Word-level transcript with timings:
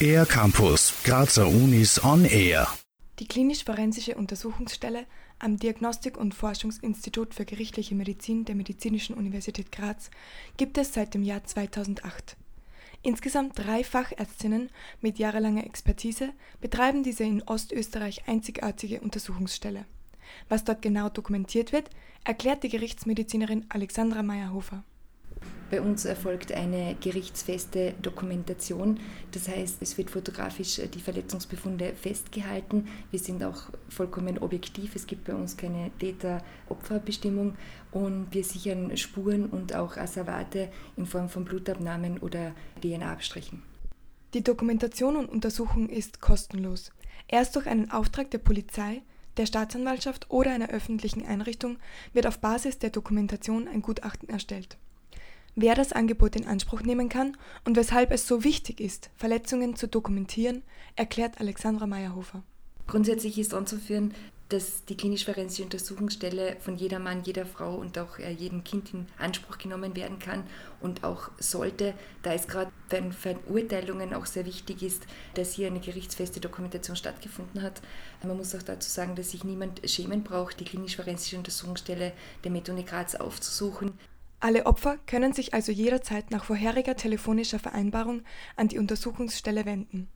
Air 0.00 0.26
Campus, 0.26 0.94
Grazer 1.04 1.48
Unis 1.48 2.02
on 2.04 2.24
Air. 2.24 2.68
Die 3.18 3.26
klinisch-forensische 3.26 4.14
Untersuchungsstelle 4.14 5.06
am 5.38 5.56
Diagnostik- 5.56 6.16
und 6.16 6.34
Forschungsinstitut 6.34 7.34
für 7.34 7.44
gerichtliche 7.44 7.94
Medizin 7.94 8.44
der 8.44 8.54
Medizinischen 8.54 9.16
Universität 9.16 9.72
Graz 9.72 10.10
gibt 10.56 10.78
es 10.78 10.92
seit 10.92 11.14
dem 11.14 11.22
Jahr 11.22 11.44
2008. 11.44 12.36
Insgesamt 13.02 13.58
drei 13.58 13.84
Fachärztinnen 13.84 14.70
mit 15.00 15.18
jahrelanger 15.18 15.64
Expertise 15.64 16.32
betreiben 16.60 17.02
diese 17.02 17.24
in 17.24 17.42
Ostösterreich 17.42 18.28
einzigartige 18.28 19.00
Untersuchungsstelle. 19.00 19.86
Was 20.48 20.64
dort 20.64 20.82
genau 20.82 21.08
dokumentiert 21.08 21.72
wird, 21.72 21.90
erklärt 22.24 22.62
die 22.62 22.68
Gerichtsmedizinerin 22.68 23.66
Alexandra 23.68 24.22
Meyerhofer. 24.22 24.84
Bei 25.68 25.80
uns 25.80 26.04
erfolgt 26.04 26.52
eine 26.52 26.94
gerichtsfeste 27.00 27.94
Dokumentation. 28.00 29.00
Das 29.32 29.48
heißt, 29.48 29.78
es 29.80 29.98
wird 29.98 30.10
fotografisch 30.10 30.80
die 30.94 31.00
Verletzungsbefunde 31.00 31.92
festgehalten. 31.94 32.86
Wir 33.10 33.18
sind 33.18 33.42
auch 33.42 33.62
vollkommen 33.88 34.38
objektiv. 34.38 34.94
Es 34.94 35.08
gibt 35.08 35.24
bei 35.24 35.34
uns 35.34 35.56
keine 35.56 35.90
Täter-Opfer-Bestimmung 35.98 37.56
und 37.90 38.28
wir 38.30 38.44
sichern 38.44 38.96
Spuren 38.96 39.46
und 39.46 39.74
auch 39.74 39.96
Asservate 39.96 40.68
in 40.96 41.04
Form 41.04 41.28
von 41.28 41.44
Blutabnahmen 41.44 42.18
oder 42.18 42.54
DNA-Abstrichen. 42.80 43.62
Die 44.34 44.44
Dokumentation 44.44 45.16
und 45.16 45.28
Untersuchung 45.28 45.88
ist 45.88 46.20
kostenlos. 46.20 46.92
Erst 47.26 47.56
durch 47.56 47.66
einen 47.66 47.90
Auftrag 47.90 48.30
der 48.30 48.38
Polizei, 48.38 49.02
der 49.36 49.46
Staatsanwaltschaft 49.46 50.30
oder 50.30 50.52
einer 50.52 50.70
öffentlichen 50.70 51.26
Einrichtung 51.26 51.78
wird 52.12 52.28
auf 52.28 52.38
Basis 52.38 52.78
der 52.78 52.90
Dokumentation 52.90 53.66
ein 53.66 53.82
Gutachten 53.82 54.28
erstellt 54.28 54.78
wer 55.56 55.74
das 55.74 55.92
Angebot 55.92 56.36
in 56.36 56.46
Anspruch 56.46 56.82
nehmen 56.82 57.08
kann 57.08 57.36
und 57.64 57.76
weshalb 57.76 58.12
es 58.12 58.28
so 58.28 58.44
wichtig 58.44 58.80
ist, 58.80 59.10
Verletzungen 59.16 59.74
zu 59.74 59.88
dokumentieren, 59.88 60.62
erklärt 60.94 61.40
Alexandra 61.40 61.86
Meyerhofer. 61.86 62.42
Grundsätzlich 62.86 63.38
ist 63.38 63.52
anzuführen, 63.52 64.14
dass 64.48 64.84
die 64.84 64.96
klinisch-forensische 64.96 65.64
Untersuchungsstelle 65.64 66.56
von 66.60 66.76
jeder 66.76 67.00
Mann, 67.00 67.24
jeder 67.24 67.46
Frau 67.46 67.74
und 67.74 67.98
auch 67.98 68.18
äh, 68.20 68.30
jedem 68.30 68.62
Kind 68.62 68.94
in 68.94 69.06
Anspruch 69.18 69.58
genommen 69.58 69.96
werden 69.96 70.20
kann 70.20 70.44
und 70.80 71.02
auch 71.02 71.30
sollte, 71.38 71.94
da 72.22 72.32
es 72.32 72.46
gerade 72.46 72.70
bei 72.88 73.02
Verurteilungen 73.10 74.14
auch 74.14 74.26
sehr 74.26 74.46
wichtig 74.46 74.84
ist, 74.84 75.04
dass 75.34 75.54
hier 75.54 75.66
eine 75.66 75.80
gerichtsfeste 75.80 76.38
Dokumentation 76.38 76.94
stattgefunden 76.94 77.62
hat. 77.62 77.82
Man 78.22 78.36
muss 78.36 78.54
auch 78.54 78.62
dazu 78.62 78.88
sagen, 78.88 79.16
dass 79.16 79.32
sich 79.32 79.42
niemand 79.42 79.80
schämen 79.88 80.22
braucht, 80.22 80.60
die 80.60 80.64
klinisch-forensische 80.64 81.38
Untersuchungsstelle 81.38 82.12
der 82.44 82.50
Methode 82.52 82.84
Graz 82.84 83.16
aufzusuchen. 83.16 83.94
Alle 84.38 84.66
Opfer 84.66 84.98
können 85.06 85.32
sich 85.32 85.54
also 85.54 85.72
jederzeit 85.72 86.30
nach 86.30 86.44
vorheriger 86.44 86.94
telefonischer 86.94 87.58
Vereinbarung 87.58 88.22
an 88.56 88.68
die 88.68 88.78
Untersuchungsstelle 88.78 89.64
wenden. 89.64 90.08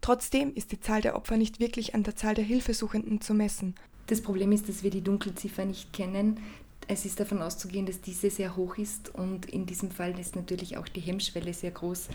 Trotzdem 0.00 0.54
ist 0.54 0.72
die 0.72 0.80
Zahl 0.80 1.00
der 1.00 1.16
Opfer 1.16 1.36
nicht 1.36 1.58
wirklich 1.58 1.94
an 1.94 2.04
der 2.04 2.14
Zahl 2.14 2.34
der 2.34 2.44
Hilfesuchenden 2.44 3.20
zu 3.20 3.34
messen. 3.34 3.74
Das 4.06 4.22
Problem 4.22 4.52
ist, 4.52 4.68
dass 4.68 4.82
wir 4.82 4.90
die 4.90 5.02
Dunkelziffer 5.02 5.64
nicht 5.64 5.92
kennen. 5.92 6.38
Es 6.86 7.04
ist 7.04 7.18
davon 7.18 7.42
auszugehen, 7.42 7.86
dass 7.86 8.00
diese 8.00 8.30
sehr 8.30 8.56
hoch 8.56 8.78
ist 8.78 9.12
und 9.12 9.46
in 9.46 9.66
diesem 9.66 9.90
Fall 9.90 10.16
ist 10.20 10.36
natürlich 10.36 10.76
auch 10.76 10.86
die 10.86 11.00
Hemmschwelle 11.00 11.52
sehr 11.52 11.72
groß, 11.72 12.08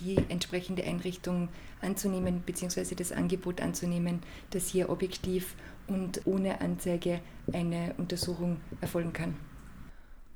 die 0.00 0.16
entsprechende 0.28 0.84
Einrichtung 0.84 1.48
anzunehmen 1.80 2.42
bzw. 2.44 2.94
das 2.94 3.12
Angebot 3.12 3.62
anzunehmen, 3.62 4.20
dass 4.50 4.68
hier 4.68 4.90
objektiv 4.90 5.54
und 5.86 6.26
ohne 6.26 6.60
Anzeige 6.60 7.20
eine 7.50 7.94
Untersuchung 7.96 8.60
erfolgen 8.82 9.14
kann. 9.14 9.47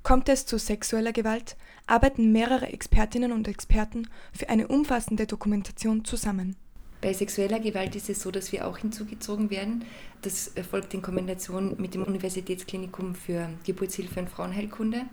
Kommt 0.03 0.29
es 0.29 0.47
zu 0.47 0.59
sexueller 0.59 1.13
Gewalt, 1.13 1.57
arbeiten 1.87 2.33
mehrere 2.33 2.67
Expertinnen 2.67 3.33
und 3.33 3.47
Experten 3.47 4.09
für 4.33 4.49
eine 4.49 4.69
umfassende 4.69 5.27
Dokumentation 5.27 6.05
zusammen. 6.05 6.57
Bei 7.01 7.13
sexueller 7.13 7.59
Gewalt 7.59 7.97
ist 7.97 8.11
es 8.11 8.23
so, 8.23 8.31
dass 8.31 8.53
wir 8.53 8.67
auch 8.67 8.79
hinzugezogen 8.79 9.51
werden. 9.51 9.85
Das 10.23 10.49
erfolgt 10.49 10.95
in 10.95 11.03
Kombination 11.03 11.75
mit 11.79 11.95
dem 11.95 12.05
Universitätsklinikum 12.05 13.17
für 13.17 13.49
Geburtshilfe 13.65 14.21
und 14.21 14.31
Frauenheilkunde. 14.31 15.07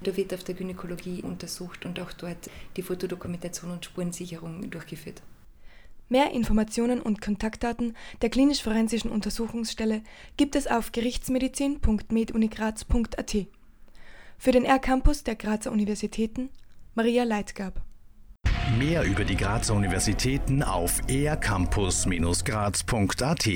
Da 0.00 0.16
wird 0.16 0.34
auf 0.34 0.42
der 0.42 0.56
Gynäkologie 0.56 1.22
untersucht 1.22 1.86
und 1.86 2.00
auch 2.00 2.12
dort 2.12 2.50
die 2.76 2.82
Fotodokumentation 2.82 3.70
und 3.70 3.84
Spurensicherung 3.84 4.68
durchgeführt. 4.70 5.22
Mehr 6.08 6.32
Informationen 6.32 7.00
und 7.00 7.20
Kontaktdaten 7.20 7.96
der 8.22 8.30
klinisch-forensischen 8.30 9.10
Untersuchungsstelle 9.10 10.02
gibt 10.36 10.56
es 10.56 10.66
auf 10.66 10.90
gerichtsmedizin.medunigraz.at. 10.92 13.46
Für 14.38 14.52
den 14.52 14.64
R-Campus 14.64 15.24
der 15.24 15.36
Grazer 15.36 15.72
Universitäten 15.72 16.50
Maria 16.94 17.24
Leitgab. 17.24 17.82
Mehr 18.78 19.04
über 19.04 19.24
die 19.24 19.36
Grazer 19.36 19.74
Universitäten 19.74 20.62
auf 20.62 21.00
ercampus-graz.at 21.08 23.46